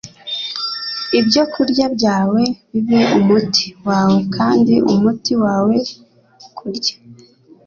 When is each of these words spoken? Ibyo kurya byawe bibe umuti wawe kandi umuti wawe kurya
Ibyo 1.19 1.41
kurya 1.53 1.85
byawe 1.95 2.41
bibe 2.71 2.99
umuti 3.17 3.67
wawe 3.87 4.17
kandi 4.35 4.73
umuti 4.93 5.33
wawe 5.43 5.75
kurya 6.57 6.95